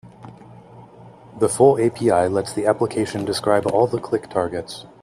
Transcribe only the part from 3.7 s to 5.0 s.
the click targets.